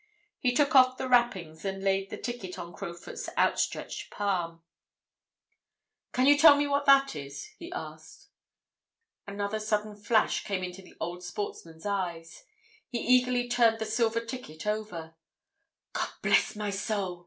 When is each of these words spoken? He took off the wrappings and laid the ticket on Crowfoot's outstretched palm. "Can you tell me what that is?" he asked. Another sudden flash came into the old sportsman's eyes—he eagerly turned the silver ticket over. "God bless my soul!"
He 0.39 0.51
took 0.55 0.73
off 0.75 0.97
the 0.97 1.07
wrappings 1.07 1.63
and 1.63 1.83
laid 1.83 2.09
the 2.09 2.17
ticket 2.17 2.57
on 2.57 2.73
Crowfoot's 2.73 3.29
outstretched 3.37 4.09
palm. 4.09 4.63
"Can 6.11 6.25
you 6.25 6.39
tell 6.39 6.55
me 6.57 6.65
what 6.65 6.87
that 6.87 7.15
is?" 7.15 7.45
he 7.59 7.71
asked. 7.71 8.29
Another 9.27 9.59
sudden 9.59 9.95
flash 9.95 10.43
came 10.43 10.63
into 10.63 10.81
the 10.81 10.95
old 10.99 11.23
sportsman's 11.23 11.85
eyes—he 11.85 12.97
eagerly 12.97 13.47
turned 13.47 13.77
the 13.77 13.85
silver 13.85 14.21
ticket 14.25 14.65
over. 14.65 15.13
"God 15.93 16.09
bless 16.23 16.55
my 16.55 16.71
soul!" 16.71 17.19